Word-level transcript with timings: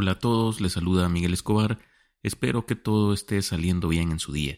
Hola 0.00 0.12
a 0.12 0.18
todos, 0.20 0.60
les 0.60 0.74
saluda 0.74 1.08
Miguel 1.08 1.32
Escobar. 1.32 1.80
Espero 2.22 2.66
que 2.66 2.76
todo 2.76 3.12
esté 3.12 3.42
saliendo 3.42 3.88
bien 3.88 4.12
en 4.12 4.20
su 4.20 4.30
día. 4.32 4.56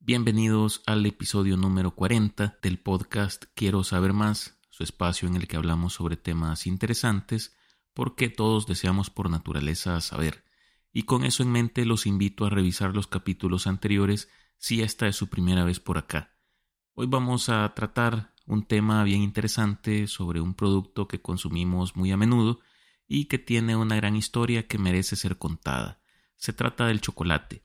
Bienvenidos 0.00 0.82
al 0.86 1.06
episodio 1.06 1.56
número 1.56 1.94
40 1.94 2.58
del 2.60 2.80
podcast 2.80 3.44
Quiero 3.54 3.84
saber 3.84 4.12
más, 4.12 4.58
su 4.70 4.82
espacio 4.82 5.28
en 5.28 5.36
el 5.36 5.46
que 5.46 5.56
hablamos 5.56 5.92
sobre 5.92 6.16
temas 6.16 6.66
interesantes 6.66 7.54
porque 7.94 8.28
todos 8.28 8.66
deseamos 8.66 9.08
por 9.08 9.30
naturaleza 9.30 10.00
saber. 10.00 10.42
Y 10.92 11.04
con 11.04 11.22
eso 11.22 11.44
en 11.44 11.52
mente 11.52 11.84
los 11.84 12.04
invito 12.04 12.44
a 12.44 12.50
revisar 12.50 12.92
los 12.92 13.06
capítulos 13.06 13.68
anteriores 13.68 14.28
si 14.58 14.82
esta 14.82 15.06
es 15.06 15.14
su 15.14 15.28
primera 15.28 15.62
vez 15.62 15.78
por 15.78 15.96
acá. 15.96 16.34
Hoy 16.94 17.06
vamos 17.06 17.50
a 17.50 17.72
tratar 17.74 18.34
un 18.46 18.64
tema 18.64 19.04
bien 19.04 19.22
interesante 19.22 20.08
sobre 20.08 20.40
un 20.40 20.54
producto 20.54 21.06
que 21.06 21.22
consumimos 21.22 21.94
muy 21.94 22.10
a 22.10 22.16
menudo 22.16 22.58
y 23.06 23.26
que 23.26 23.38
tiene 23.38 23.76
una 23.76 23.96
gran 23.96 24.16
historia 24.16 24.66
que 24.66 24.78
merece 24.78 25.16
ser 25.16 25.38
contada. 25.38 26.00
Se 26.36 26.52
trata 26.52 26.86
del 26.86 27.00
chocolate. 27.00 27.62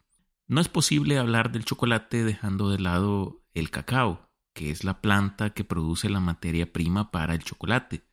No 0.48 0.62
es 0.62 0.70
posible 0.70 1.17
hablar 1.17 1.52
del 1.52 1.66
chocolate 1.66 2.23
dejando 2.23 2.70
de 2.70 2.79
lado 2.79 3.43
el 3.53 3.70
cacao, 3.70 4.29
que 4.53 4.71
es 4.71 4.84
la 4.84 5.02
planta 5.02 5.52
que 5.52 5.63
produce 5.63 6.09
la 6.09 6.20
materia 6.20 6.71
prima 6.71 7.12
para 7.12 7.35
el 7.35 7.43
chocolate. 7.43 8.07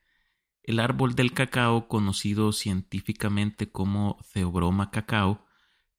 El 0.63 0.81
árbol 0.81 1.15
del 1.15 1.33
cacao, 1.33 1.89
conocido 1.89 2.53
científicamente 2.53 3.71
como 3.71 4.19
Theobroma 4.33 4.91
cacao, 4.91 5.45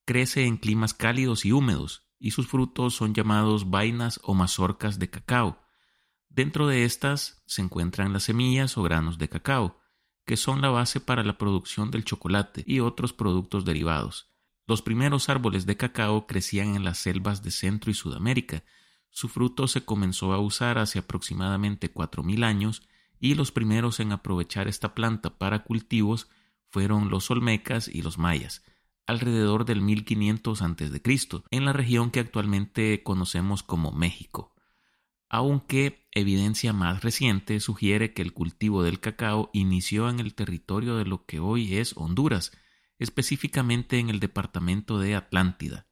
crece 0.05 0.45
en 0.45 0.57
climas 0.57 0.93
cálidos 0.93 1.45
y 1.45 1.51
húmedos, 1.51 2.09
y 2.19 2.31
sus 2.31 2.47
frutos 2.47 2.95
son 2.95 3.13
llamados 3.13 3.69
vainas 3.69 4.19
o 4.23 4.33
mazorcas 4.33 4.99
de 4.99 5.09
cacao. 5.09 5.61
Dentro 6.29 6.67
de 6.67 6.83
estas 6.83 7.43
se 7.45 7.61
encuentran 7.61 8.13
las 8.13 8.23
semillas 8.23 8.77
o 8.77 8.83
granos 8.83 9.17
de 9.17 9.29
cacao, 9.29 9.79
que 10.25 10.37
son 10.37 10.61
la 10.61 10.69
base 10.69 10.99
para 10.99 11.23
la 11.23 11.37
producción 11.37 11.91
del 11.91 12.03
chocolate 12.03 12.63
y 12.65 12.79
otros 12.79 13.13
productos 13.13 13.65
derivados. 13.65 14.31
Los 14.67 14.81
primeros 14.81 15.29
árboles 15.29 15.65
de 15.65 15.77
cacao 15.77 16.25
crecían 16.25 16.75
en 16.75 16.83
las 16.83 16.97
selvas 16.97 17.43
de 17.43 17.51
Centro 17.51 17.91
y 17.91 17.93
Sudamérica. 17.93 18.63
Su 19.11 19.29
fruto 19.29 19.67
se 19.67 19.85
comenzó 19.85 20.33
a 20.33 20.39
usar 20.39 20.77
hace 20.77 20.99
aproximadamente 20.99 21.91
cuatro 21.91 22.23
mil 22.23 22.43
años 22.43 22.81
y 23.19 23.35
los 23.35 23.51
primeros 23.51 23.99
en 23.99 24.11
aprovechar 24.11 24.67
esta 24.67 24.95
planta 24.95 25.37
para 25.37 25.63
cultivos 25.63 26.27
fueron 26.69 27.09
los 27.09 27.29
olmecas 27.31 27.87
y 27.87 28.01
los 28.01 28.17
mayas, 28.17 28.63
alrededor 29.05 29.65
del 29.65 29.81
1500 29.81 30.61
a.C., 30.61 31.01
en 31.51 31.65
la 31.65 31.73
región 31.73 32.11
que 32.11 32.19
actualmente 32.19 33.03
conocemos 33.03 33.63
como 33.63 33.91
México 33.91 34.55
aunque 35.29 36.04
evidencia 36.15 36.73
más 36.73 37.03
reciente 37.03 37.59
sugiere 37.59 38.13
que 38.13 38.21
el 38.21 38.33
cultivo 38.33 38.81
del 38.81 38.99
cacao 38.99 39.49
inició 39.53 40.09
en 40.09 40.19
el 40.19 40.33
territorio 40.33 40.95
de 40.95 41.05
lo 41.05 41.25
que 41.25 41.39
hoy 41.39 41.75
es 41.75 41.93
Honduras, 41.95 42.51
específicamente 42.97 43.99
en 43.99 44.09
el 44.09 44.19
departamento 44.19 44.97
de 44.97 45.15
Atlántida. 45.15 45.85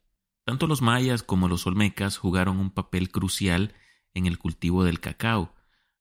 Tanto 0.45 0.65
los 0.65 0.81
mayas 0.81 1.23
como 1.23 1.47
los 1.47 1.67
olmecas 1.67 2.17
jugaron 2.17 2.57
un 2.57 2.71
papel 2.71 3.11
crucial 3.11 3.73
en 4.13 4.25
el 4.25 4.37
cultivo 4.37 4.83
del 4.83 4.99
cacao. 4.99 5.53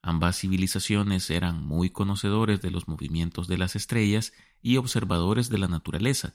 Ambas 0.02 0.38
civilizaciones 0.38 1.28
eran 1.30 1.62
muy 1.62 1.90
conocedores 1.90 2.60
de 2.60 2.70
los 2.70 2.88
movimientos 2.88 3.48
de 3.48 3.58
las 3.58 3.76
estrellas 3.76 4.32
y 4.60 4.76
observadores 4.76 5.48
de 5.48 5.58
la 5.58 5.68
naturaleza. 5.68 6.34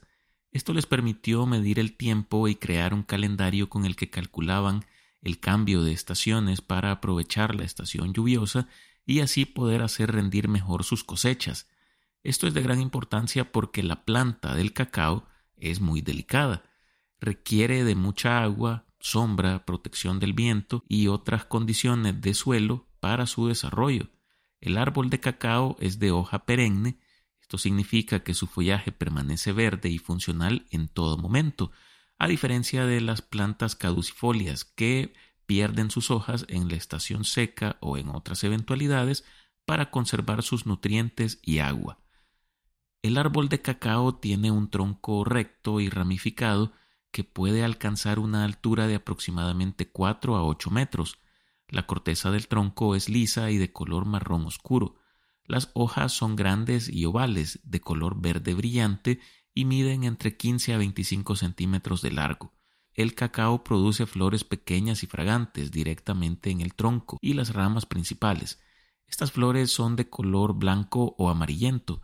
Esto 0.52 0.72
les 0.72 0.86
permitió 0.86 1.46
medir 1.46 1.78
el 1.78 1.96
tiempo 1.96 2.48
y 2.48 2.54
crear 2.54 2.94
un 2.94 3.02
calendario 3.02 3.68
con 3.68 3.84
el 3.84 3.96
que 3.96 4.10
calculaban 4.10 4.84
el 5.28 5.38
cambio 5.38 5.82
de 5.82 5.92
estaciones 5.92 6.60
para 6.60 6.90
aprovechar 6.90 7.54
la 7.54 7.64
estación 7.64 8.12
lluviosa 8.12 8.66
y 9.06 9.20
así 9.20 9.44
poder 9.44 9.82
hacer 9.82 10.10
rendir 10.12 10.48
mejor 10.48 10.84
sus 10.84 11.04
cosechas. 11.04 11.68
Esto 12.24 12.46
es 12.46 12.54
de 12.54 12.62
gran 12.62 12.80
importancia 12.80 13.52
porque 13.52 13.82
la 13.82 14.04
planta 14.04 14.54
del 14.54 14.72
cacao 14.72 15.26
es 15.56 15.80
muy 15.80 16.00
delicada. 16.00 16.64
Requiere 17.20 17.84
de 17.84 17.94
mucha 17.94 18.42
agua, 18.42 18.86
sombra, 19.00 19.64
protección 19.64 20.18
del 20.18 20.32
viento 20.32 20.82
y 20.88 21.08
otras 21.08 21.44
condiciones 21.44 22.20
de 22.20 22.34
suelo 22.34 22.86
para 22.98 23.26
su 23.26 23.46
desarrollo. 23.46 24.08
El 24.60 24.76
árbol 24.76 25.10
de 25.10 25.20
cacao 25.20 25.76
es 25.78 25.98
de 25.98 26.10
hoja 26.10 26.44
perenne, 26.44 26.98
esto 27.40 27.56
significa 27.56 28.20
que 28.20 28.34
su 28.34 28.46
follaje 28.46 28.92
permanece 28.92 29.52
verde 29.52 29.88
y 29.88 29.98
funcional 29.98 30.66
en 30.70 30.88
todo 30.88 31.16
momento, 31.16 31.70
a 32.18 32.28
diferencia 32.28 32.84
de 32.84 33.00
las 33.00 33.22
plantas 33.22 33.76
caducifolias 33.76 34.64
que 34.64 35.14
pierden 35.46 35.90
sus 35.90 36.10
hojas 36.10 36.44
en 36.48 36.68
la 36.68 36.76
estación 36.76 37.24
seca 37.24 37.78
o 37.80 37.96
en 37.96 38.08
otras 38.08 38.44
eventualidades 38.44 39.24
para 39.64 39.90
conservar 39.90 40.42
sus 40.42 40.66
nutrientes 40.66 41.38
y 41.42 41.60
agua. 41.60 42.00
El 43.02 43.16
árbol 43.16 43.48
de 43.48 43.62
cacao 43.62 44.16
tiene 44.16 44.50
un 44.50 44.70
tronco 44.70 45.24
recto 45.24 45.80
y 45.80 45.88
ramificado 45.88 46.72
que 47.12 47.24
puede 47.24 47.64
alcanzar 47.64 48.18
una 48.18 48.44
altura 48.44 48.86
de 48.86 48.96
aproximadamente 48.96 49.90
4 49.90 50.36
a 50.36 50.44
8 50.44 50.70
metros. 50.70 51.18
La 51.68 51.86
corteza 51.86 52.30
del 52.30 52.48
tronco 52.48 52.94
es 52.94 53.08
lisa 53.08 53.50
y 53.50 53.58
de 53.58 53.72
color 53.72 54.04
marrón 54.04 54.44
oscuro. 54.46 54.96
Las 55.44 55.70
hojas 55.74 56.12
son 56.12 56.36
grandes 56.36 56.88
y 56.88 57.04
ovales, 57.06 57.60
de 57.62 57.80
color 57.80 58.20
verde 58.20 58.54
brillante 58.54 59.20
y 59.58 59.64
miden 59.64 60.04
entre 60.04 60.36
15 60.36 60.72
a 60.74 60.78
25 60.78 61.34
centímetros 61.34 62.00
de 62.00 62.12
largo. 62.12 62.52
El 62.92 63.16
cacao 63.16 63.64
produce 63.64 64.06
flores 64.06 64.44
pequeñas 64.44 65.02
y 65.02 65.08
fragantes 65.08 65.72
directamente 65.72 66.50
en 66.50 66.60
el 66.60 66.74
tronco 66.74 67.18
y 67.20 67.32
las 67.32 67.54
ramas 67.54 67.84
principales. 67.84 68.60
Estas 69.08 69.32
flores 69.32 69.72
son 69.72 69.96
de 69.96 70.08
color 70.08 70.54
blanco 70.54 71.16
o 71.18 71.28
amarillento. 71.28 72.02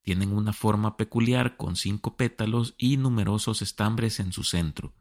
Tienen 0.00 0.32
una 0.32 0.54
forma 0.54 0.96
peculiar 0.96 1.58
con 1.58 1.76
cinco 1.76 2.16
pétalos 2.16 2.74
y 2.78 2.96
numerosos 2.96 3.60
estambres 3.60 4.18
en 4.18 4.32
su 4.32 4.42
centro. 4.42 4.94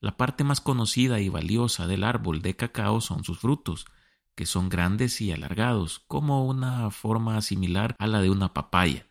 La 0.00 0.16
parte 0.16 0.42
más 0.42 0.60
conocida 0.60 1.20
y 1.20 1.28
valiosa 1.28 1.86
del 1.86 2.02
árbol 2.02 2.42
de 2.42 2.56
cacao 2.56 3.00
son 3.00 3.22
sus 3.22 3.38
frutos, 3.38 3.86
que 4.34 4.44
son 4.44 4.68
grandes 4.68 5.20
y 5.20 5.30
alargados, 5.30 6.00
como 6.08 6.44
una 6.44 6.90
forma 6.90 7.40
similar 7.42 7.94
a 8.00 8.08
la 8.08 8.20
de 8.20 8.28
una 8.30 8.52
papaya 8.52 9.07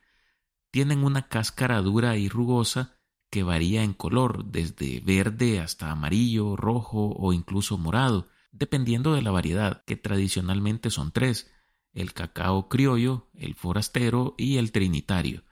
tienen 0.72 1.04
una 1.04 1.28
cáscara 1.28 1.82
dura 1.82 2.18
y 2.18 2.30
rugosa 2.30 2.98
que 3.30 3.44
varía 3.44 3.84
en 3.84 3.94
color 3.94 4.46
desde 4.46 5.00
verde 5.02 5.60
hasta 5.60 5.92
amarillo, 5.92 6.56
rojo 6.56 7.14
o 7.18 7.34
incluso 7.34 7.78
morado, 7.78 8.30
dependiendo 8.52 9.14
de 9.14 9.22
la 9.22 9.32
variedad, 9.32 9.84
que 9.86 9.98
tradicionalmente 9.98 10.90
son 10.90 11.12
tres, 11.12 11.52
el 11.94 12.14
cacao 12.14 12.70
criollo, 12.70 13.30
el 13.34 13.56
forastero 13.56 14.36
y 14.38 14.58
el 14.58 14.72
trinitario. 14.72 15.44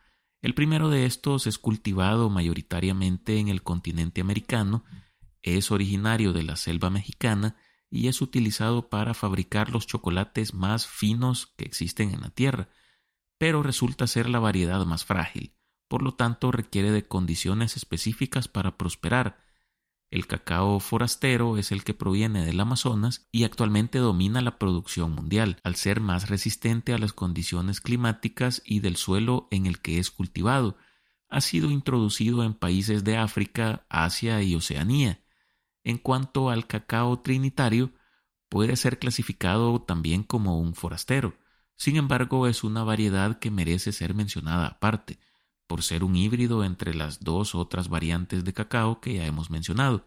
El 0.42 0.54
primero 0.54 0.90
de 0.90 1.06
estos 1.06 1.48
es 1.48 1.58
cultivado 1.58 2.30
mayoritariamente 2.30 3.40
en 3.40 3.48
el 3.48 3.64
continente 3.64 4.22
americano, 4.22 4.84
es 5.42 5.72
originario 5.72 6.34
de 6.34 6.44
la 6.44 6.56
selva 6.56 6.90
mexicana 6.90 7.56
y 7.90 8.08
es 8.08 8.22
utilizado 8.22 8.90
para 8.90 9.14
fabricar 9.14 9.70
los 9.70 9.88
chocolates 9.88 10.54
más 10.54 10.88
finos 10.88 11.48
que 11.58 11.66
existen 11.66 12.14
en 12.14 12.22
la 12.22 12.30
tierra, 12.30 12.70
pero 13.38 13.64
resulta 13.64 14.08
ser 14.08 14.30
la 14.30 14.40
variedad 14.40 14.86
más 14.86 15.06
frágil, 15.06 15.54
por 15.88 16.02
lo 16.02 16.14
tanto 16.14 16.52
requiere 16.52 16.92
de 16.92 17.08
condiciones 17.08 17.76
específicas 17.76 18.48
para 18.48 18.78
prosperar. 18.78 19.44
El 20.12 20.28
cacao 20.28 20.80
forastero 20.80 21.58
es 21.58 21.72
el 21.72 21.84
que 21.84 21.94
proviene 21.94 22.46
del 22.46 22.60
Amazonas 22.60 23.28
y 23.32 23.44
actualmente 23.44 23.98
domina 23.98 24.42
la 24.42 24.58
producción 24.58 25.12
mundial, 25.12 25.60
al 25.64 25.76
ser 25.76 26.00
más 26.00 26.30
resistente 26.30 26.94
a 26.94 26.98
las 26.98 27.12
condiciones 27.12 27.82
climáticas 27.82 28.62
y 28.66 28.80
del 28.80 28.96
suelo 28.96 29.48
en 29.52 29.66
el 29.66 29.80
que 29.80 30.00
es 30.00 30.12
cultivado. 30.12 30.78
Ha 31.28 31.42
sido 31.42 31.72
introducido 31.72 32.44
en 32.44 32.54
países 32.54 33.04
de 33.04 33.18
África, 33.18 33.86
Asia 33.90 34.42
y 34.42 34.56
Oceanía. 34.56 35.22
En 35.84 35.98
cuanto 35.98 36.50
al 36.50 36.68
cacao 36.68 37.20
trinitario, 37.20 37.92
puede 38.48 38.76
ser 38.78 39.00
clasificado 39.00 39.82
también 39.82 40.24
como 40.24 40.60
un 40.60 40.76
forastero 40.76 41.36
sin 41.76 41.98
embargo, 41.98 42.48
es 42.48 42.64
una 42.64 42.84
variedad 42.84 43.40
que 43.40 43.52
merece 43.52 43.92
ser 43.92 44.14
mencionada 44.14 44.68
aparte, 44.68 45.20
por 45.68 45.84
ser 45.84 46.04
un 46.04 46.16
híbrido 46.16 46.64
entre 46.64 46.94
las 46.94 47.22
dos 47.22 47.56
otras 47.56 47.90
variantes 47.90 48.44
de 48.44 48.54
cacao 48.54 49.02
que 49.02 49.16
ya 49.16 49.26
hemos 49.26 49.50
mencionado. 49.50 50.06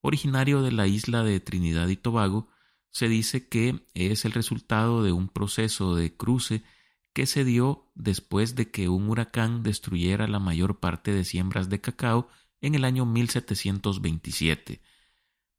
Originario 0.00 0.62
de 0.62 0.72
la 0.72 0.86
isla 0.86 1.22
de 1.22 1.40
Trinidad 1.40 1.88
y 1.88 1.96
Tobago, 1.96 2.48
se 2.90 3.08
dice 3.08 3.48
que 3.48 3.86
es 3.94 4.24
el 4.24 4.32
resultado 4.32 5.02
de 5.02 5.12
un 5.12 5.28
proceso 5.28 5.94
de 5.94 6.16
cruce 6.16 6.64
que 7.12 7.26
se 7.26 7.44
dio 7.44 7.90
después 7.94 8.54
de 8.54 8.70
que 8.70 8.88
un 8.88 9.08
huracán 9.08 9.62
destruyera 9.62 10.26
la 10.28 10.38
mayor 10.38 10.80
parte 10.80 11.12
de 11.12 11.24
siembras 11.24 11.68
de 11.68 11.80
cacao 11.80 12.28
en 12.60 12.74
el 12.74 12.84
año 12.84 13.06
1727. 13.06 14.80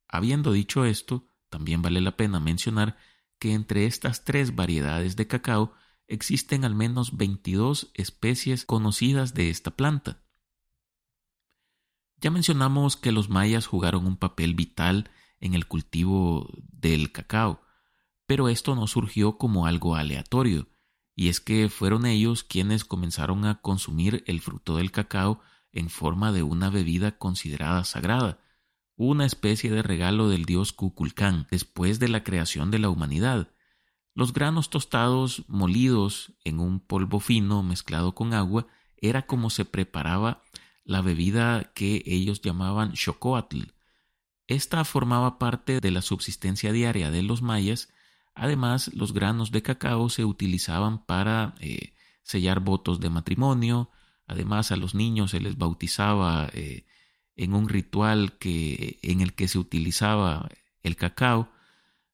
Habiendo 0.08 0.52
dicho 0.52 0.84
esto, 0.84 1.26
también 1.48 1.82
vale 1.82 2.00
la 2.00 2.16
pena 2.16 2.38
mencionar 2.40 2.96
que 3.42 3.54
entre 3.54 3.86
estas 3.86 4.22
tres 4.22 4.54
variedades 4.54 5.16
de 5.16 5.26
cacao 5.26 5.72
existen 6.06 6.64
al 6.64 6.76
menos 6.76 7.16
22 7.16 7.90
especies 7.94 8.64
conocidas 8.64 9.34
de 9.34 9.50
esta 9.50 9.72
planta. 9.72 10.22
Ya 12.18 12.30
mencionamos 12.30 12.96
que 12.96 13.10
los 13.10 13.30
mayas 13.30 13.66
jugaron 13.66 14.06
un 14.06 14.16
papel 14.16 14.54
vital 14.54 15.10
en 15.40 15.54
el 15.54 15.66
cultivo 15.66 16.48
del 16.70 17.10
cacao, 17.10 17.60
pero 18.26 18.48
esto 18.48 18.76
no 18.76 18.86
surgió 18.86 19.38
como 19.38 19.66
algo 19.66 19.96
aleatorio. 19.96 20.68
y 21.16 21.28
es 21.28 21.40
que 21.40 21.68
fueron 21.68 22.06
ellos 22.06 22.44
quienes 22.44 22.84
comenzaron 22.84 23.44
a 23.44 23.60
consumir 23.60 24.22
el 24.28 24.40
fruto 24.40 24.76
del 24.76 24.92
cacao 24.92 25.40
en 25.72 25.90
forma 25.90 26.30
de 26.30 26.44
una 26.44 26.70
bebida 26.70 27.18
considerada 27.18 27.82
sagrada, 27.82 28.38
una 28.96 29.26
especie 29.26 29.70
de 29.70 29.82
regalo 29.82 30.28
del 30.28 30.44
dios 30.44 30.72
Kukulcán 30.72 31.46
después 31.50 31.98
de 31.98 32.08
la 32.08 32.22
creación 32.24 32.70
de 32.70 32.78
la 32.78 32.88
humanidad. 32.88 33.48
Los 34.14 34.32
granos 34.32 34.68
tostados 34.68 35.44
molidos 35.48 36.32
en 36.44 36.60
un 36.60 36.80
polvo 36.80 37.18
fino 37.18 37.62
mezclado 37.62 38.14
con 38.14 38.34
agua 38.34 38.66
era 38.98 39.22
como 39.22 39.50
se 39.50 39.64
preparaba 39.64 40.42
la 40.84 41.00
bebida 41.00 41.72
que 41.74 42.02
ellos 42.06 42.42
llamaban 42.42 42.92
chocoatl. 42.92 43.62
Esta 44.46 44.84
formaba 44.84 45.38
parte 45.38 45.80
de 45.80 45.90
la 45.90 46.02
subsistencia 46.02 46.72
diaria 46.72 47.10
de 47.10 47.22
los 47.22 47.40
mayas. 47.40 47.92
Además, 48.34 48.92
los 48.94 49.12
granos 49.12 49.50
de 49.50 49.62
cacao 49.62 50.08
se 50.10 50.24
utilizaban 50.24 51.04
para 51.04 51.54
eh, 51.60 51.94
sellar 52.22 52.60
votos 52.60 53.00
de 53.00 53.08
matrimonio. 53.08 53.90
Además, 54.26 54.72
a 54.72 54.76
los 54.76 54.94
niños 54.94 55.30
se 55.30 55.40
les 55.40 55.56
bautizaba 55.56 56.50
eh, 56.52 56.84
en 57.36 57.54
un 57.54 57.68
ritual 57.68 58.38
que, 58.38 58.98
en 59.02 59.20
el 59.20 59.34
que 59.34 59.48
se 59.48 59.58
utilizaba 59.58 60.48
el 60.82 60.96
cacao. 60.96 61.50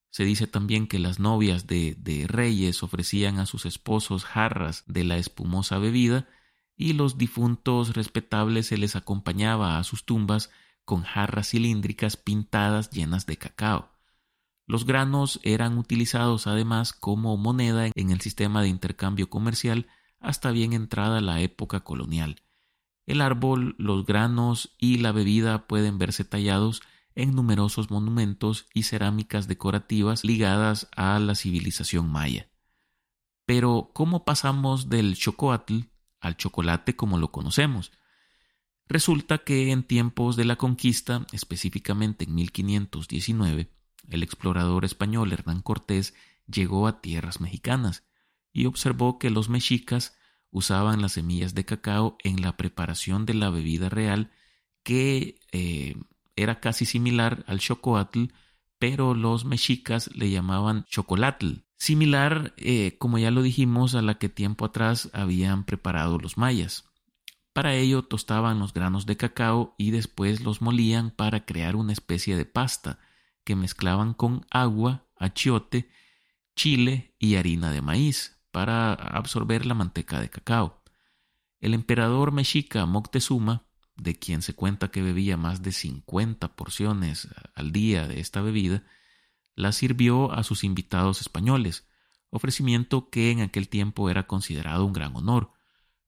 Se 0.09 0.23
dice 0.23 0.47
también 0.47 0.87
que 0.87 0.99
las 0.99 1.19
novias 1.19 1.67
de, 1.67 1.95
de, 1.99 2.27
reyes 2.27 2.81
ofrecían 2.83 3.39
a 3.39 3.45
sus 3.45 3.65
esposos 3.65 4.25
jarras 4.25 4.83
de 4.87 5.03
la 5.03 5.17
espumosa 5.17 5.77
bebida 5.77 6.27
y 6.75 6.93
los 6.93 7.17
difuntos 7.17 7.93
respetables 7.93 8.67
se 8.67 8.77
les 8.77 8.95
acompañaba 8.95 9.77
a 9.77 9.83
sus 9.83 10.05
tumbas 10.05 10.49
con 10.85 11.03
jarras 11.03 11.49
cilíndricas 11.49 12.17
pintadas 12.17 12.89
llenas 12.89 13.25
de 13.27 13.37
cacao. 13.37 13.91
Los 14.65 14.85
granos 14.85 15.39
eran 15.43 15.77
utilizados 15.77 16.47
además 16.47 16.93
como 16.93 17.37
moneda 17.37 17.87
en 17.93 18.09
el 18.11 18.21
sistema 18.21 18.61
de 18.61 18.69
intercambio 18.69 19.29
comercial 19.29 19.87
hasta 20.19 20.51
bien 20.51 20.73
entrada 20.73 21.21
la 21.21 21.41
época 21.41 21.81
colonial. 21.81 22.43
El 23.09 23.21
árbol, 23.21 23.73
los 23.79 24.05
granos 24.05 24.75
y 24.77 24.99
la 24.99 25.11
bebida 25.11 25.65
pueden 25.65 25.97
verse 25.97 26.25
tallados 26.25 26.83
en 27.15 27.33
numerosos 27.33 27.89
monumentos 27.89 28.67
y 28.71 28.83
cerámicas 28.83 29.47
decorativas 29.47 30.23
ligadas 30.23 30.87
a 30.95 31.17
la 31.17 31.33
civilización 31.33 32.07
maya. 32.07 32.51
Pero, 33.47 33.89
¿cómo 33.95 34.25
pasamos 34.25 34.89
del 34.89 35.15
chocoatl 35.15 35.79
al 36.19 36.37
chocolate 36.37 36.95
como 36.95 37.17
lo 37.17 37.31
conocemos? 37.31 37.91
Resulta 38.87 39.39
que 39.39 39.71
en 39.71 39.81
tiempos 39.81 40.35
de 40.35 40.45
la 40.45 40.57
conquista, 40.57 41.25
específicamente 41.31 42.25
en 42.25 42.35
1519, 42.35 43.71
el 44.07 44.21
explorador 44.21 44.85
español 44.85 45.33
Hernán 45.33 45.63
Cortés 45.63 46.13
llegó 46.45 46.85
a 46.85 47.01
tierras 47.01 47.41
mexicanas 47.41 48.03
y 48.53 48.67
observó 48.67 49.17
que 49.17 49.31
los 49.31 49.49
mexicas 49.49 50.15
usaban 50.51 51.01
las 51.01 51.13
semillas 51.13 51.53
de 51.53 51.65
cacao 51.65 52.17
en 52.23 52.41
la 52.41 52.57
preparación 52.57 53.25
de 53.25 53.33
la 53.33 53.49
bebida 53.49 53.89
real 53.89 54.31
que 54.83 55.39
eh, 55.51 55.95
era 56.35 56.59
casi 56.59 56.85
similar 56.85 57.43
al 57.47 57.59
chocoatl, 57.59 58.25
pero 58.79 59.13
los 59.13 59.45
mexicas 59.45 60.09
le 60.15 60.29
llamaban 60.29 60.85
chocolatl, 60.85 61.65
similar, 61.77 62.53
eh, 62.57 62.97
como 62.97 63.17
ya 63.19 63.29
lo 63.29 63.41
dijimos, 63.41 63.93
a 63.93 64.01
la 64.01 64.17
que 64.17 64.29
tiempo 64.29 64.65
atrás 64.65 65.09
habían 65.13 65.65
preparado 65.65 66.17
los 66.17 66.37
mayas. 66.37 66.85
Para 67.53 67.75
ello 67.75 68.03
tostaban 68.03 68.59
los 68.59 68.73
granos 68.73 69.05
de 69.05 69.17
cacao 69.17 69.75
y 69.77 69.91
después 69.91 70.41
los 70.41 70.61
molían 70.61 71.11
para 71.11 71.45
crear 71.45 71.75
una 71.75 71.91
especie 71.91 72.37
de 72.37 72.45
pasta 72.45 72.99
que 73.43 73.55
mezclaban 73.55 74.13
con 74.13 74.45
agua, 74.49 75.07
achiote, 75.17 75.89
chile 76.55 77.15
y 77.19 77.35
harina 77.35 77.71
de 77.71 77.81
maíz 77.81 78.38
para 78.51 78.93
absorber 78.93 79.65
la 79.65 79.73
manteca 79.73 80.19
de 80.19 80.29
cacao. 80.29 80.81
El 81.59 81.73
emperador 81.73 82.31
mexica 82.31 82.85
Moctezuma, 82.85 83.65
de 83.95 84.17
quien 84.17 84.41
se 84.41 84.53
cuenta 84.53 84.91
que 84.91 85.01
bebía 85.01 85.37
más 85.37 85.61
de 85.61 85.71
50 85.71 86.55
porciones 86.55 87.27
al 87.53 87.71
día 87.71 88.07
de 88.07 88.19
esta 88.19 88.41
bebida, 88.41 88.83
la 89.55 89.73
sirvió 89.73 90.31
a 90.31 90.43
sus 90.43 90.63
invitados 90.63 91.19
españoles, 91.19 91.87
ofrecimiento 92.29 93.09
que 93.09 93.31
en 93.31 93.41
aquel 93.41 93.67
tiempo 93.67 94.09
era 94.09 94.25
considerado 94.25 94.85
un 94.85 94.93
gran 94.93 95.15
honor, 95.15 95.51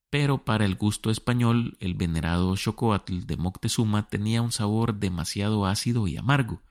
pero 0.08 0.44
para 0.44 0.64
el 0.64 0.74
gusto 0.74 1.10
español 1.10 1.76
el 1.80 1.94
venerado 1.94 2.54
chocoatl 2.56 3.20
de 3.26 3.36
Moctezuma 3.36 4.08
tenía 4.08 4.42
un 4.42 4.52
sabor 4.52 4.94
demasiado 4.98 5.66
ácido 5.66 6.06
y 6.06 6.16
amargo. 6.16 6.62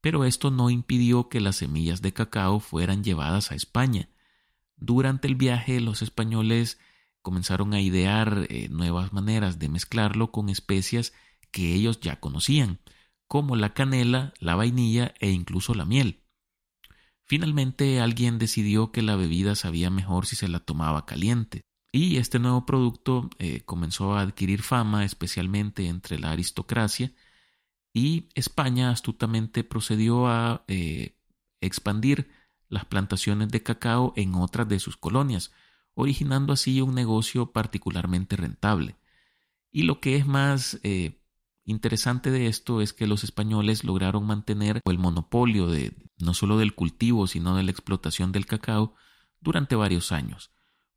Pero 0.00 0.24
esto 0.24 0.50
no 0.50 0.70
impidió 0.70 1.28
que 1.28 1.40
las 1.40 1.56
semillas 1.56 2.02
de 2.02 2.12
cacao 2.12 2.60
fueran 2.60 3.04
llevadas 3.04 3.52
a 3.52 3.54
España, 3.54 4.08
durante 4.84 5.28
el 5.28 5.34
viaje 5.34 5.80
los 5.80 6.02
españoles 6.02 6.78
comenzaron 7.22 7.72
a 7.72 7.80
idear 7.80 8.46
eh, 8.50 8.68
nuevas 8.68 9.12
maneras 9.12 9.58
de 9.58 9.68
mezclarlo 9.68 10.30
con 10.30 10.48
especias 10.48 11.14
que 11.50 11.74
ellos 11.74 12.00
ya 12.00 12.20
conocían, 12.20 12.80
como 13.26 13.56
la 13.56 13.72
canela, 13.72 14.34
la 14.40 14.56
vainilla 14.56 15.14
e 15.20 15.30
incluso 15.30 15.74
la 15.74 15.84
miel. 15.84 16.20
Finalmente 17.24 18.00
alguien 18.00 18.38
decidió 18.38 18.92
que 18.92 19.00
la 19.00 19.16
bebida 19.16 19.54
sabía 19.54 19.88
mejor 19.88 20.26
si 20.26 20.36
se 20.36 20.48
la 20.48 20.60
tomaba 20.60 21.06
caliente, 21.06 21.62
y 21.90 22.18
este 22.18 22.38
nuevo 22.38 22.66
producto 22.66 23.30
eh, 23.38 23.62
comenzó 23.62 24.14
a 24.14 24.20
adquirir 24.20 24.62
fama 24.62 25.04
especialmente 25.04 25.86
entre 25.86 26.18
la 26.18 26.32
aristocracia, 26.32 27.12
y 27.94 28.28
España 28.34 28.90
astutamente 28.90 29.64
procedió 29.64 30.26
a 30.26 30.64
eh, 30.68 31.16
expandir 31.62 32.28
las 32.74 32.84
plantaciones 32.84 33.48
de 33.48 33.62
cacao 33.62 34.12
en 34.16 34.34
otras 34.34 34.68
de 34.68 34.80
sus 34.80 34.96
colonias, 34.96 35.52
originando 35.94 36.52
así 36.52 36.80
un 36.80 36.94
negocio 36.94 37.52
particularmente 37.52 38.36
rentable. 38.36 38.96
Y 39.70 39.84
lo 39.84 40.00
que 40.00 40.16
es 40.16 40.26
más 40.26 40.80
eh, 40.82 41.20
interesante 41.64 42.30
de 42.30 42.48
esto 42.48 42.82
es 42.82 42.92
que 42.92 43.06
los 43.06 43.22
españoles 43.24 43.84
lograron 43.84 44.26
mantener 44.26 44.80
el 44.84 44.98
monopolio 44.98 45.68
de 45.68 45.94
no 46.18 46.34
solo 46.34 46.58
del 46.58 46.74
cultivo, 46.74 47.26
sino 47.26 47.56
de 47.56 47.62
la 47.62 47.70
explotación 47.70 48.32
del 48.32 48.46
cacao 48.46 48.94
durante 49.40 49.76
varios 49.76 50.10
años, 50.10 50.50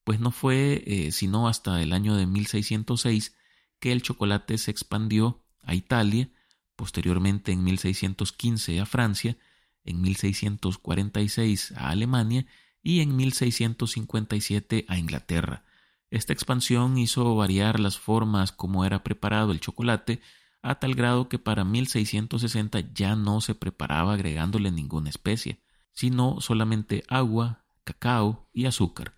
pues 0.04 0.20
no 0.20 0.32
fue 0.32 0.84
eh, 0.88 1.12
sino 1.12 1.48
hasta 1.48 1.82
el 1.82 1.94
año 1.94 2.16
de 2.16 2.26
1606 2.26 3.36
que 3.80 3.92
el 3.92 4.02
chocolate 4.02 4.58
se 4.58 4.72
expandió 4.72 5.44
a 5.62 5.76
Italia, 5.76 6.30
posteriormente 6.76 7.52
en 7.52 7.64
1615 7.64 8.80
a 8.80 8.86
Francia 8.86 9.38
en 9.88 10.02
1646 10.02 11.74
a 11.76 11.90
Alemania 11.90 12.46
y 12.84 13.02
en 13.02 13.16
1657 13.16 14.86
a 14.88 14.98
Inglaterra. 14.98 15.64
Esta 16.10 16.34
expansión 16.34 16.98
hizo 16.98 17.36
variar 17.36 17.80
las 17.80 17.98
formas 17.98 18.52
como 18.52 18.86
era 18.86 19.04
preparado 19.04 19.52
el 19.52 19.60
chocolate 19.60 20.22
a 20.62 20.76
tal 20.76 20.96
grado 20.96 21.30
que 21.30 21.40
para 21.40 21.64
1660 21.64 22.94
ya 22.94 23.16
no 23.16 23.42
se 23.42 23.56
preparaba 23.56 24.14
agregándole 24.14 24.72
ninguna 24.72 25.10
especie, 25.10 25.62
sino 25.94 26.42
solamente 26.42 27.04
agua, 27.08 27.64
cacao 27.84 28.48
y 28.54 28.66
azúcar. 28.66 29.18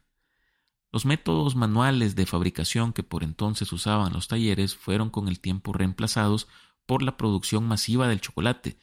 Los 0.91 1.05
métodos 1.05 1.55
manuales 1.55 2.15
de 2.15 2.25
fabricación 2.25 2.93
que 2.93 3.03
por 3.03 3.23
entonces 3.23 3.71
usaban 3.71 4.13
los 4.13 4.27
talleres 4.27 4.75
fueron 4.75 5.09
con 5.09 5.27
el 5.27 5.39
tiempo 5.39 5.73
reemplazados 5.73 6.47
por 6.88 7.03
la 7.03 7.17
producción 7.17 7.67
masiva 7.67 8.07
del 8.07 8.21
chocolate, 8.21 8.79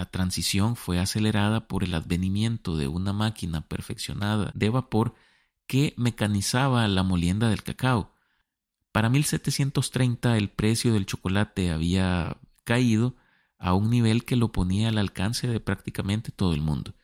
la 0.00 0.06
transición 0.06 0.76
fue 0.76 0.98
acelerada 0.98 1.68
por 1.68 1.84
el 1.84 1.92
advenimiento 1.92 2.78
de 2.78 2.88
una 2.88 3.12
máquina 3.12 3.68
perfeccionada 3.68 4.50
de 4.54 4.70
vapor 4.70 5.14
que 5.66 5.92
mecanizaba 5.98 6.88
la 6.88 7.02
molienda 7.02 7.50
del 7.50 7.62
cacao. 7.62 8.10
Para 8.92 9.10
1730 9.10 10.38
el 10.38 10.48
precio 10.48 10.94
del 10.94 11.04
chocolate 11.04 11.70
había 11.70 12.38
caído 12.64 13.14
a 13.58 13.74
un 13.74 13.90
nivel 13.90 14.24
que 14.24 14.36
lo 14.36 14.52
ponía 14.52 14.88
al 14.88 14.96
alcance 14.96 15.48
de 15.48 15.60
prácticamente 15.60 16.32
todo 16.32 16.54
el 16.54 16.62
mundo. 16.62 16.94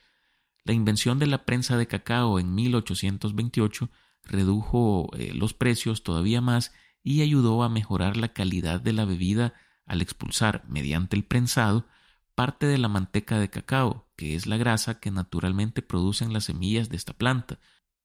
La 0.65 0.73
invención 0.73 1.19
de 1.19 1.27
la 1.27 1.45
prensa 1.45 1.77
de 1.77 1.87
cacao 1.87 2.41
en 2.41 2.55
1828 2.55 3.91
redujo 4.23 5.11
eh, 5.19 5.35
los 5.35 5.53
precios 5.53 6.03
todavía 6.03 6.41
más 6.41 6.73
y 7.03 7.21
ayudó 7.21 7.63
a 7.63 7.69
mejorar 7.69 8.17
la 8.17 8.33
calidad 8.33 8.81
de 8.81 8.95
la 8.95 9.05
bebida 9.05 9.53
al 9.85 10.01
expulsar, 10.01 10.65
mediante 10.67 11.15
el 11.15 11.25
prensado, 11.25 11.85
parte 12.37 12.67
de 12.67 12.79
la 12.79 12.87
manteca 12.87 13.41
de 13.41 13.51
cacao, 13.51 14.07
que 14.15 14.37
es 14.37 14.47
la 14.47 14.59
grasa 14.59 15.01
que 15.01 15.11
naturalmente 15.11 15.83
producen 15.83 16.33
las 16.33 16.45
semillas 16.45 16.89
de 16.91 16.97
esta 16.97 17.15
planta. 17.15 17.59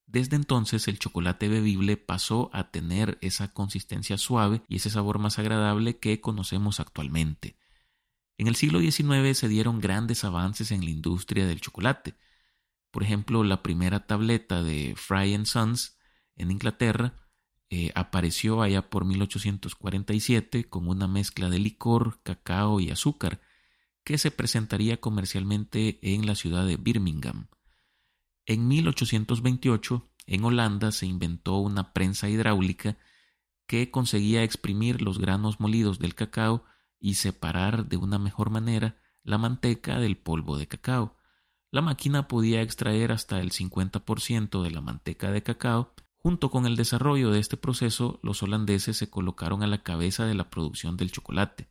Desde 0.06 0.36
entonces 0.36 0.88
el 0.88 0.98
chocolate 0.98 1.48
bebible 1.48 1.96
pasó 1.96 2.50
a 2.52 2.70
tener 2.70 3.18
esa 3.20 3.52
consistencia 3.52 4.18
suave 4.18 4.62
y 4.68 4.76
ese 4.76 4.90
sabor 4.90 5.18
más 5.18 5.38
agradable 5.38 5.98
que 5.98 6.20
conocemos 6.20 6.80
actualmente. 6.80 7.56
En 8.38 8.48
el 8.48 8.56
siglo 8.56 8.80
XIX 8.80 9.36
se 9.36 9.48
dieron 9.48 9.80
grandes 9.80 10.24
avances 10.24 10.72
en 10.72 10.84
la 10.84 10.90
industria 10.90 11.46
del 11.46 11.60
chocolate. 11.60 12.14
Por 12.90 13.02
ejemplo, 13.02 13.44
la 13.44 13.62
primera 13.62 14.06
tableta 14.06 14.62
de 14.62 14.94
Fry 14.96 15.38
Sons 15.44 15.98
en 16.36 16.50
Inglaterra 16.50 17.14
eh, 17.68 17.92
apareció 17.94 18.62
allá 18.62 18.88
por 18.88 19.04
1847 19.04 20.68
con 20.68 20.88
una 20.88 21.06
mezcla 21.06 21.50
de 21.50 21.58
licor, 21.58 22.20
cacao 22.22 22.80
y 22.80 22.90
azúcar, 22.90 23.40
que 24.04 24.18
se 24.18 24.30
presentaría 24.30 25.00
comercialmente 25.00 25.98
en 26.02 26.26
la 26.26 26.34
ciudad 26.34 26.66
de 26.66 26.76
Birmingham. 26.76 27.48
En 28.46 28.66
1828, 28.66 30.10
en 30.26 30.44
Holanda 30.44 30.92
se 30.92 31.06
inventó 31.06 31.56
una 31.58 31.92
prensa 31.92 32.28
hidráulica 32.28 32.98
que 33.66 33.90
conseguía 33.90 34.42
exprimir 34.42 35.02
los 35.02 35.18
granos 35.18 35.60
molidos 35.60 35.98
del 35.98 36.14
cacao 36.14 36.64
y 36.98 37.14
separar 37.14 37.86
de 37.86 37.96
una 37.96 38.18
mejor 38.18 38.50
manera 38.50 38.96
la 39.22 39.38
manteca 39.38 39.98
del 39.98 40.16
polvo 40.16 40.58
de 40.58 40.66
cacao. 40.66 41.16
La 41.70 41.80
máquina 41.80 42.28
podía 42.28 42.60
extraer 42.60 43.12
hasta 43.12 43.40
el 43.40 43.50
50% 43.50 44.62
de 44.62 44.70
la 44.70 44.80
manteca 44.80 45.30
de 45.30 45.42
cacao. 45.42 45.94
Junto 46.18 46.50
con 46.50 46.66
el 46.66 46.76
desarrollo 46.76 47.30
de 47.30 47.40
este 47.40 47.56
proceso, 47.56 48.20
los 48.22 48.42
holandeses 48.42 48.96
se 48.96 49.10
colocaron 49.10 49.62
a 49.62 49.66
la 49.66 49.82
cabeza 49.82 50.26
de 50.26 50.34
la 50.34 50.50
producción 50.50 50.96
del 50.96 51.10
chocolate. 51.10 51.68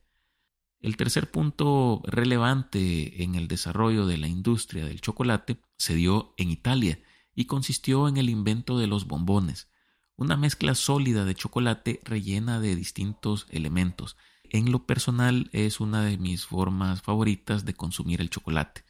El 0.82 0.98
tercer 0.98 1.30
punto 1.30 2.02
relevante 2.06 3.24
en 3.24 3.36
el 3.36 3.48
desarrollo 3.48 4.08
de 4.08 4.18
la 4.18 4.28
industria 4.28 4.86
del 4.86 5.00
chocolate 5.00 5.62
se 5.78 5.94
dio 5.94 6.34
en 6.38 6.50
Italia 6.50 7.00
y 7.36 7.46
consistió 7.46 8.08
en 8.08 8.18
el 8.18 8.30
invento 8.30 8.80
de 8.80 8.88
los 8.88 9.06
bombones, 9.06 9.70
una 10.16 10.38
mezcla 10.38 10.74
sólida 10.74 11.24
de 11.24 11.36
chocolate 11.36 12.00
rellena 12.04 12.60
de 12.60 12.76
distintos 12.76 13.46
elementos. 13.52 14.18
En 14.44 14.72
lo 14.72 14.88
personal 14.88 15.50
es 15.54 15.80
una 15.80 16.04
de 16.04 16.18
mis 16.18 16.48
formas 16.48 17.04
favoritas 17.04 17.64
de 17.64 17.76
consumir 17.76 18.20
el 18.20 18.32
chocolate. 18.32 18.84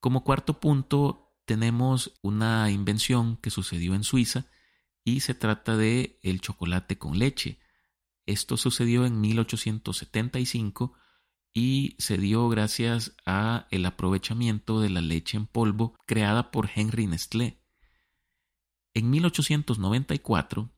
Como 0.00 0.24
cuarto 0.24 0.58
punto 0.58 1.34
tenemos 1.44 2.14
una 2.22 2.70
invención 2.70 3.36
que 3.36 3.50
sucedió 3.50 3.94
en 3.94 4.04
Suiza 4.04 4.46
y 5.04 5.20
se 5.20 5.34
trata 5.34 5.76
de 5.76 6.18
el 6.22 6.40
chocolate 6.40 6.96
con 6.96 7.18
leche. 7.18 7.58
Esto 8.24 8.56
sucedió 8.56 9.04
en 9.04 9.20
1875 9.20 10.94
y 11.56 11.96
se 11.98 12.18
dio 12.18 12.50
gracias 12.50 13.16
a 13.24 13.66
el 13.70 13.86
aprovechamiento 13.86 14.78
de 14.82 14.90
la 14.90 15.00
leche 15.00 15.38
en 15.38 15.46
polvo 15.46 15.96
creada 16.04 16.50
por 16.50 16.68
Henry 16.74 17.06
Nestlé. 17.06 17.62
En 18.92 19.08
1894, 19.08 20.68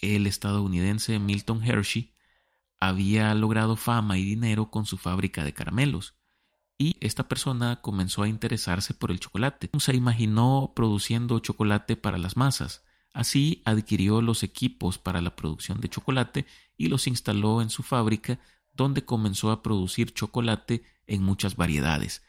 el 0.00 0.28
estadounidense 0.28 1.18
Milton 1.18 1.64
Hershey 1.64 2.14
había 2.78 3.34
logrado 3.34 3.74
fama 3.74 4.18
y 4.18 4.24
dinero 4.24 4.70
con 4.70 4.86
su 4.86 4.98
fábrica 4.98 5.42
de 5.42 5.52
caramelos 5.52 6.14
y 6.78 6.96
esta 7.00 7.26
persona 7.26 7.80
comenzó 7.82 8.22
a 8.22 8.28
interesarse 8.28 8.94
por 8.94 9.10
el 9.10 9.18
chocolate. 9.18 9.68
Se 9.80 9.96
imaginó 9.96 10.74
produciendo 10.76 11.40
chocolate 11.40 11.96
para 11.96 12.18
las 12.18 12.36
masas. 12.36 12.84
Así 13.12 13.62
adquirió 13.64 14.22
los 14.22 14.44
equipos 14.44 14.96
para 14.96 15.20
la 15.20 15.34
producción 15.34 15.80
de 15.80 15.88
chocolate 15.88 16.46
y 16.76 16.86
los 16.86 17.08
instaló 17.08 17.62
en 17.62 17.70
su 17.70 17.82
fábrica 17.82 18.38
donde 18.80 19.04
comenzó 19.04 19.50
a 19.50 19.62
producir 19.62 20.14
chocolate 20.14 20.82
en 21.06 21.22
muchas 21.22 21.54
variedades. 21.54 22.22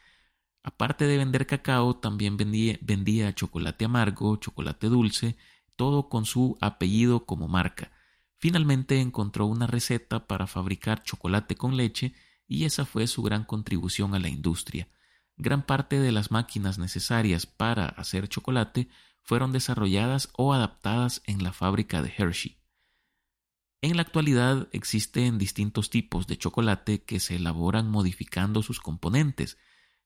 Aparte 0.62 1.06
de 1.06 1.16
vender 1.16 1.46
cacao, 1.46 1.96
también 1.96 2.36
vendía, 2.36 3.34
chocolate 3.34 3.86
amargo, 3.86 4.36
chocolate 4.36 4.88
dulce, 4.88 5.36
todo 5.76 6.10
con 6.10 6.26
su 6.26 6.58
apellido 6.60 7.24
como 7.24 7.48
marca. 7.48 7.90
Finalmente 8.36 9.00
encontró 9.00 9.46
una 9.46 9.66
receta 9.66 10.26
para 10.26 10.46
fabricar 10.46 11.02
chocolate 11.02 11.56
con 11.56 11.78
leche 11.78 12.12
y 12.46 12.66
esa 12.66 12.84
fue 12.84 13.06
su 13.06 13.22
gran 13.22 13.44
contribución 13.44 14.14
a 14.14 14.18
la 14.18 14.28
industria. 14.28 14.88
Gran 15.38 15.64
parte 15.64 16.00
de 16.00 16.12
las 16.12 16.30
máquinas 16.30 16.78
necesarias 16.78 17.46
para 17.46 17.86
hacer 17.86 18.28
chocolate 18.28 18.90
fueron 19.22 19.52
desarrolladas 19.52 20.28
o 20.36 20.52
adaptadas 20.52 21.22
en 21.24 21.42
la 21.42 21.54
fábrica 21.54 22.02
de 22.02 22.12
Hershey. 22.14 22.61
En 23.82 23.96
la 23.96 24.02
actualidad 24.02 24.68
existen 24.70 25.38
distintos 25.38 25.90
tipos 25.90 26.28
de 26.28 26.38
chocolate 26.38 27.02
que 27.02 27.18
se 27.18 27.34
elaboran 27.34 27.90
modificando 27.90 28.62
sus 28.62 28.78
componentes, 28.78 29.58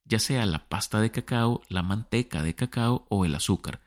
ya 0.05 0.19
sea 0.19 0.47
la 0.47 0.67
pasta 0.71 0.99
de 0.99 1.11
cacao, 1.11 1.61
la 1.69 1.83
manteca 1.83 2.43
de 2.43 2.55
cacao 2.55 3.07
o 3.11 3.27
el 3.27 3.35
azúcar. 3.35 3.83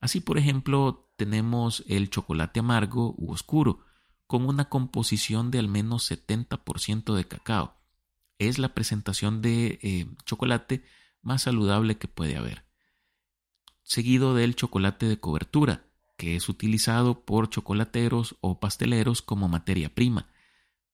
Así, 0.00 0.18
por 0.18 0.38
ejemplo, 0.38 1.08
tenemos 1.16 1.84
el 1.86 2.10
chocolate 2.10 2.58
amargo 2.58 3.14
u 3.16 3.30
oscuro, 3.30 3.84
con 4.26 4.44
una 4.44 4.68
composición 4.68 5.52
de 5.52 5.60
al 5.60 5.68
menos 5.68 6.10
70% 6.10 7.14
de 7.14 7.28
cacao, 7.28 7.78
es 8.38 8.58
la 8.58 8.74
presentación 8.74 9.40
de 9.40 9.78
eh, 9.82 10.06
chocolate 10.24 10.84
más 11.22 11.42
saludable 11.42 11.96
que 11.96 12.08
puede 12.08 12.36
haber. 12.36 12.64
Seguido 13.82 14.34
del 14.34 14.56
chocolate 14.56 15.06
de 15.06 15.20
cobertura, 15.20 15.87
que 16.18 16.34
es 16.34 16.48
utilizado 16.48 17.24
por 17.24 17.48
chocolateros 17.48 18.36
o 18.40 18.58
pasteleros 18.58 19.22
como 19.22 19.48
materia 19.48 19.94
prima. 19.94 20.26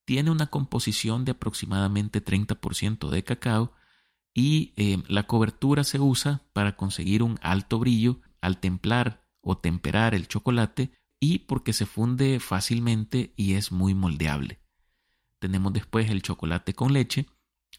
Tiene 0.04 0.31
una 0.31 0.49
composición 0.49 1.25
de 1.25 1.33
aproximadamente 1.33 2.23
30% 2.23 3.09
de 3.09 3.25
cacao 3.25 3.73
y 4.35 4.75
eh, 4.76 5.02
la 5.09 5.26
cobertura 5.26 5.83
se 5.83 5.99
usa 5.99 6.43
para 6.52 6.76
conseguir 6.76 7.23
un 7.23 7.38
alto 7.40 7.78
brillo 7.78 8.21
al 8.43 8.61
templar 8.61 9.26
o 9.40 9.57
temperar 9.57 10.14
el 10.14 10.28
chocolate 10.28 10.93
y 11.19 11.40
porque 11.40 11.73
se 11.73 11.87
funde 11.87 12.38
fácilmente 12.38 13.33
y 13.35 13.54
es 13.54 13.73
muy 13.73 13.95
moldeable. 13.95 14.61
Tenemos 15.38 15.73
después 15.73 16.11
el 16.11 16.21
chocolate 16.21 16.75
con 16.75 16.93
leche, 16.93 17.26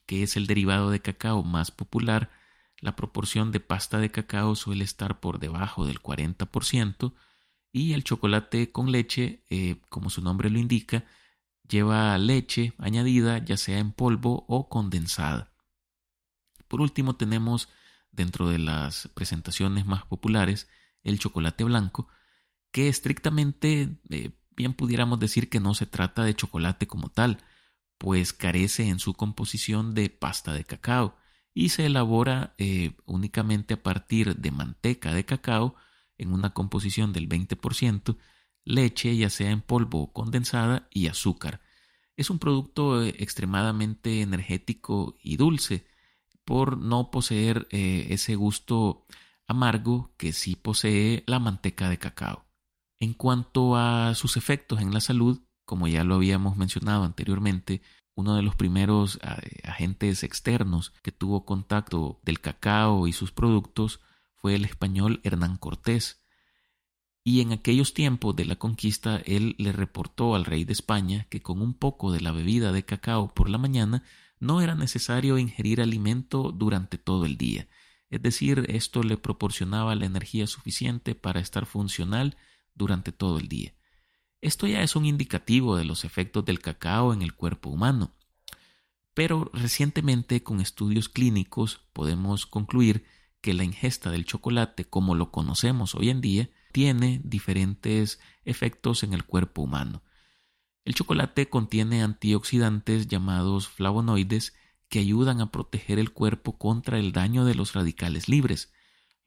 que 0.08 0.24
es 0.24 0.36
el 0.36 0.48
derivado 0.48 0.90
de 0.90 1.02
cacao 1.02 1.44
más 1.44 1.70
popular, 1.70 2.32
la 2.80 2.96
proporción 2.96 3.52
de 3.52 3.60
pasta 3.60 4.00
de 4.00 4.10
cacao 4.10 4.56
suele 4.56 4.84
estar 4.84 5.20
por 5.20 5.38
debajo 5.38 5.86
del 5.86 6.02
40% 6.02 7.14
y 7.76 7.92
el 7.92 8.06
chocolate 8.06 8.72
con 8.72 8.90
leche, 8.90 9.44
eh, 9.50 9.82
como 9.90 10.10
su 10.10 10.22
nombre 10.22 10.50
lo 10.50 10.60
indica, 10.60 11.04
lleva 11.68 12.18
leche 12.18 12.72
añadida 12.78 13.40
ya 13.40 13.58
sea 13.58 13.80
en 13.80 13.92
polvo 13.92 14.46
o 14.48 14.70
condensada. 14.70 15.52
Por 16.70 16.80
último 16.80 17.18
tenemos 17.18 17.68
dentro 18.14 18.48
de 18.48 18.60
las 18.60 19.10
presentaciones 19.10 19.86
más 19.86 20.06
populares 20.06 20.70
el 21.04 21.20
chocolate 21.20 21.66
blanco, 21.66 22.08
que 22.72 22.88
estrictamente 22.88 24.00
eh, 24.10 24.32
bien 24.56 24.74
pudiéramos 24.74 25.20
decir 25.20 25.50
que 25.50 25.60
no 25.60 25.74
se 25.74 25.86
trata 25.86 26.24
de 26.24 26.34
chocolate 26.34 26.88
como 26.88 27.10
tal, 27.10 27.40
pues 27.98 28.32
carece 28.32 28.88
en 28.88 29.00
su 29.00 29.16
composición 29.16 29.94
de 29.94 30.10
pasta 30.10 30.54
de 30.54 30.64
cacao 30.64 31.18
y 31.54 31.70
se 31.70 31.88
elabora 31.88 32.56
eh, 32.58 32.96
únicamente 33.04 33.74
a 33.74 33.84
partir 33.84 34.38
de 34.38 34.52
manteca 34.52 35.14
de 35.14 35.26
cacao 35.26 35.76
en 36.18 36.34
una 36.34 36.54
composición 36.54 37.14
del 37.14 37.28
20%, 37.30 38.18
leche 38.64 39.16
ya 39.16 39.30
sea 39.30 39.52
en 39.52 39.62
polvo 39.62 40.04
o 40.04 40.14
condensada 40.14 40.88
y 40.92 41.08
azúcar. 41.08 41.62
Es 42.18 42.30
un 42.30 42.40
producto 42.40 43.04
eh, 43.04 43.16
extremadamente 43.20 44.22
energético 44.22 45.16
y 45.22 45.38
dulce 45.38 45.86
por 46.46 46.78
no 46.78 47.12
poseer 47.12 47.68
eh, 47.72 48.08
ese 48.10 48.36
gusto 48.36 49.06
amargo 49.48 50.14
que 50.18 50.32
sí 50.34 50.56
posee 50.56 51.24
la 51.28 51.40
manteca 51.40 51.90
de 51.90 51.98
cacao. 51.98 52.46
En 53.00 53.14
cuanto 53.14 53.76
a 53.76 54.16
sus 54.16 54.38
efectos 54.38 54.82
en 54.82 54.94
la 54.94 55.02
salud, 55.02 55.42
como 55.66 55.88
ya 55.88 56.04
lo 56.04 56.16
habíamos 56.16 56.56
mencionado 56.56 57.04
anteriormente, 57.04 57.82
uno 58.16 58.36
de 58.36 58.44
los 58.44 58.56
primeros 58.56 59.20
eh, 59.22 59.62
agentes 59.64 60.24
externos 60.24 60.94
que 61.04 61.12
tuvo 61.12 61.46
contacto 61.46 62.20
del 62.24 62.40
cacao 62.40 63.08
y 63.08 63.14
sus 63.14 63.32
productos 63.32 64.00
fue 64.46 64.54
el 64.54 64.66
español 64.66 65.22
Hernán 65.24 65.58
Cortés. 65.58 66.24
Y 67.24 67.42
en 67.42 67.52
aquellos 67.52 67.96
tiempos 67.96 68.36
de 68.36 68.46
la 68.46 68.58
conquista 68.58 69.20
él 69.26 69.56
le 69.58 69.72
reportó 69.72 70.36
al 70.36 70.46
rey 70.46 70.66
de 70.66 70.74
España 70.74 71.26
que 71.32 71.42
con 71.42 71.64
un 71.64 71.74
poco 71.74 72.12
de 72.12 72.22
la 72.22 72.32
bebida 72.32 72.72
de 72.72 72.86
cacao 72.86 73.34
por 73.34 73.50
la 73.50 73.58
mañana 73.58 74.04
no 74.40 74.62
era 74.62 74.76
necesario 74.76 75.40
ingerir 75.40 75.82
alimento 75.82 76.52
durante 76.52 77.00
todo 77.00 77.26
el 77.26 77.38
día. 77.38 77.68
Es 78.12 78.22
decir, 78.22 78.68
esto 78.70 79.02
le 79.02 79.18
proporcionaba 79.18 79.96
la 79.96 80.06
energía 80.06 80.46
suficiente 80.46 81.16
para 81.16 81.40
estar 81.40 81.66
funcional 81.66 82.38
durante 82.76 83.12
todo 83.12 83.40
el 83.40 83.48
día. 83.48 83.74
Esto 84.42 84.68
ya 84.68 84.84
es 84.84 84.96
un 84.96 85.08
indicativo 85.08 85.76
de 85.76 85.86
los 85.86 86.06
efectos 86.06 86.46
del 86.46 86.60
cacao 86.60 87.16
en 87.16 87.24
el 87.24 87.34
cuerpo 87.34 87.72
humano. 87.72 88.14
Pero 89.16 89.50
recientemente 89.54 90.44
con 90.44 90.62
estudios 90.62 91.10
clínicos 91.10 91.82
podemos 91.94 92.46
concluir 92.46 93.06
que 93.46 93.54
la 93.54 93.64
ingesta 93.64 94.10
del 94.10 94.26
chocolate 94.26 94.86
como 94.86 95.14
lo 95.14 95.30
conocemos 95.30 95.94
hoy 95.94 96.10
en 96.10 96.20
día 96.20 96.50
tiene 96.72 97.22
diferentes 97.24 98.20
efectos 98.44 99.04
en 99.04 99.14
el 99.14 99.24
cuerpo 99.24 99.62
humano. 99.62 100.02
El 100.84 100.96
chocolate 100.96 101.48
contiene 101.48 102.02
antioxidantes 102.02 103.06
llamados 103.06 103.68
flavonoides 103.68 104.56
que 104.90 104.98
ayudan 104.98 105.42
a 105.42 105.52
proteger 105.52 106.00
el 106.00 106.12
cuerpo 106.12 106.58
contra 106.58 106.98
el 106.98 107.12
daño 107.12 107.46
de 107.46 107.54
los 107.54 107.74
radicales 107.74 108.28
libres. 108.28 108.74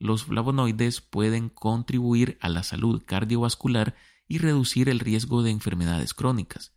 Los 0.01 0.25
flavonoides 0.25 1.01
pueden 1.01 1.49
contribuir 1.49 2.39
a 2.41 2.49
la 2.49 2.65
salud 2.65 3.05
cardiovascular 3.07 3.95
y 4.27 4.39
reducir 4.39 4.89
el 4.89 4.99
riesgo 4.99 5.45
de 5.45 5.53
enfermedades 5.53 6.13
crónicas. 6.13 6.75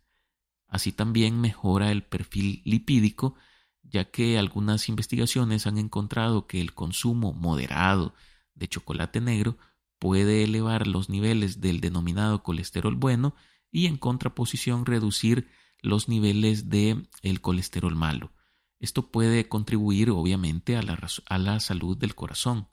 Así 0.68 0.92
también 0.92 1.40
mejora 1.40 1.90
el 1.90 2.04
perfil 2.04 2.62
lipídico, 2.64 3.34
ya 3.82 4.10
que 4.10 4.38
algunas 4.38 4.88
investigaciones 4.88 5.66
han 5.66 5.78
encontrado 5.78 6.46
que 6.46 6.60
el 6.60 6.74
consumo 6.74 7.32
moderado 7.32 8.14
de 8.54 8.68
chocolate 8.68 9.20
negro 9.20 9.58
puede 9.98 10.44
elevar 10.44 10.86
los 10.86 11.08
niveles 11.08 11.60
del 11.60 11.80
denominado 11.80 12.42
colesterol 12.42 12.96
bueno 12.96 13.34
y 13.70 13.86
en 13.86 13.96
contraposición 13.96 14.86
reducir 14.86 15.48
los 15.80 16.08
niveles 16.08 16.68
de 16.68 17.06
el 17.22 17.40
colesterol 17.40 17.94
malo. 17.94 18.32
Esto 18.78 19.10
puede 19.10 19.48
contribuir 19.48 20.10
obviamente 20.10 20.76
a 20.76 20.82
la, 20.82 20.98
a 21.26 21.38
la 21.38 21.60
salud 21.60 21.96
del 21.96 22.14
corazón. 22.14 22.68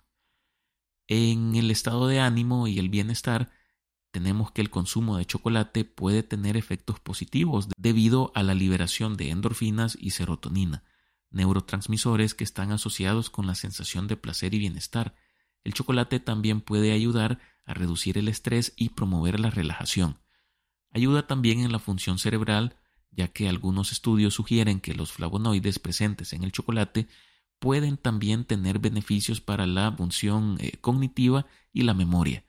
En 1.07 1.55
el 1.55 1.71
estado 1.71 2.07
de 2.07 2.19
ánimo 2.19 2.67
y 2.67 2.79
el 2.79 2.89
bienestar, 2.89 3.51
tenemos 4.11 4.51
que 4.51 4.61
el 4.61 4.69
consumo 4.69 5.17
de 5.17 5.25
chocolate 5.25 5.85
puede 5.85 6.23
tener 6.23 6.57
efectos 6.57 6.99
positivos 6.99 7.67
debido 7.77 8.31
a 8.35 8.43
la 8.43 8.53
liberación 8.53 9.17
de 9.17 9.29
endorfinas 9.29 9.97
y 9.99 10.11
serotonina, 10.11 10.83
neurotransmisores 11.31 12.33
que 12.33 12.43
están 12.43 12.71
asociados 12.71 13.29
con 13.29 13.47
la 13.47 13.55
sensación 13.55 14.07
de 14.07 14.17
placer 14.17 14.53
y 14.53 14.59
bienestar. 14.59 15.15
El 15.63 15.73
chocolate 15.73 16.19
también 16.19 16.61
puede 16.61 16.91
ayudar 16.91 17.39
a 17.65 17.73
reducir 17.73 18.17
el 18.17 18.27
estrés 18.27 18.73
y 18.75 18.89
promover 18.89 19.39
la 19.39 19.49
relajación. 19.49 20.19
Ayuda 20.91 21.27
también 21.27 21.59
en 21.59 21.71
la 21.71 21.79
función 21.79 22.17
cerebral, 22.17 22.75
ya 23.11 23.27
que 23.27 23.47
algunos 23.47 23.91
estudios 23.91 24.33
sugieren 24.33 24.79
que 24.79 24.95
los 24.95 25.11
flavonoides 25.11 25.79
presentes 25.79 26.33
en 26.33 26.43
el 26.43 26.51
chocolate 26.51 27.07
pueden 27.59 27.97
también 27.97 28.45
tener 28.45 28.79
beneficios 28.79 29.41
para 29.41 29.67
la 29.67 29.91
función 29.91 30.57
eh, 30.59 30.77
cognitiva 30.81 31.45
y 31.73 31.83
la 31.83 31.93
memoria. 31.93 32.45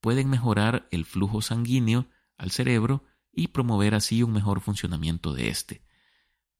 Pueden 0.00 0.30
mejorar 0.30 0.88
el 0.90 1.04
flujo 1.04 1.42
sanguíneo 1.42 2.06
al 2.36 2.50
cerebro 2.50 3.04
y 3.32 3.48
promover 3.48 3.94
así 3.94 4.22
un 4.22 4.32
mejor 4.32 4.60
funcionamiento 4.60 5.34
de 5.34 5.48
éste. 5.48 5.82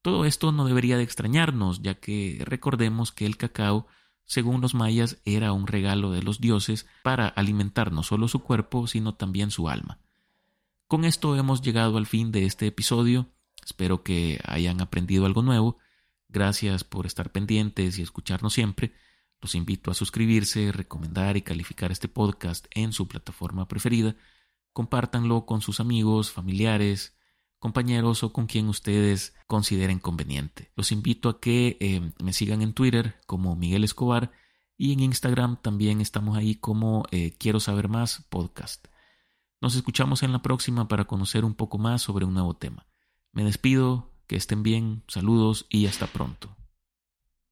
Todo 0.04 0.24
esto 0.24 0.52
no 0.52 0.66
debería 0.66 0.96
de 0.96 1.02
extrañarnos, 1.02 1.82
ya 1.82 1.94
que 1.94 2.40
recordemos 2.46 3.10
que 3.10 3.26
el 3.26 3.36
cacao 3.36 3.88
según 4.26 4.60
los 4.60 4.74
mayas, 4.74 5.18
era 5.24 5.52
un 5.52 5.66
regalo 5.66 6.10
de 6.10 6.22
los 6.22 6.40
dioses 6.40 6.86
para 7.02 7.28
alimentar 7.28 7.92
no 7.92 8.02
solo 8.02 8.28
su 8.28 8.40
cuerpo, 8.40 8.86
sino 8.86 9.14
también 9.14 9.50
su 9.50 9.68
alma. 9.68 10.00
Con 10.86 11.04
esto 11.04 11.36
hemos 11.36 11.60
llegado 11.62 11.98
al 11.98 12.06
fin 12.06 12.32
de 12.32 12.46
este 12.46 12.66
episodio. 12.66 13.30
Espero 13.64 14.02
que 14.02 14.40
hayan 14.46 14.80
aprendido 14.80 15.26
algo 15.26 15.42
nuevo. 15.42 15.78
Gracias 16.28 16.84
por 16.84 17.06
estar 17.06 17.32
pendientes 17.32 17.98
y 17.98 18.02
escucharnos 18.02 18.54
siempre. 18.54 18.94
Los 19.40 19.54
invito 19.54 19.90
a 19.90 19.94
suscribirse, 19.94 20.72
recomendar 20.72 21.36
y 21.36 21.42
calificar 21.42 21.92
este 21.92 22.08
podcast 22.08 22.66
en 22.70 22.92
su 22.92 23.06
plataforma 23.06 23.68
preferida. 23.68 24.16
Compártanlo 24.72 25.44
con 25.44 25.60
sus 25.60 25.80
amigos, 25.80 26.30
familiares, 26.30 27.14
compañeros 27.64 28.22
o 28.22 28.30
con 28.30 28.46
quien 28.46 28.68
ustedes 28.68 29.34
consideren 29.46 29.98
conveniente. 29.98 30.70
Los 30.76 30.92
invito 30.92 31.30
a 31.30 31.40
que 31.40 31.78
eh, 31.80 32.12
me 32.22 32.34
sigan 32.34 32.60
en 32.60 32.74
Twitter 32.74 33.18
como 33.26 33.56
Miguel 33.56 33.84
Escobar 33.84 34.32
y 34.76 34.92
en 34.92 35.00
Instagram 35.00 35.56
también 35.62 36.02
estamos 36.02 36.36
ahí 36.36 36.56
como 36.56 37.04
eh, 37.10 37.34
Quiero 37.38 37.60
saber 37.60 37.88
más 37.88 38.26
podcast. 38.28 38.88
Nos 39.62 39.76
escuchamos 39.76 40.22
en 40.22 40.32
la 40.32 40.42
próxima 40.42 40.88
para 40.88 41.06
conocer 41.06 41.42
un 41.42 41.54
poco 41.54 41.78
más 41.78 42.02
sobre 42.02 42.26
un 42.26 42.34
nuevo 42.34 42.52
tema. 42.54 42.86
Me 43.32 43.44
despido, 43.44 44.12
que 44.26 44.36
estén 44.36 44.62
bien, 44.62 45.02
saludos 45.08 45.64
y 45.70 45.86
hasta 45.86 46.06
pronto. 46.06 46.54